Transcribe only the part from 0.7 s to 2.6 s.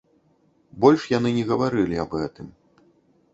Больш яны не гаварылі аб гэтым.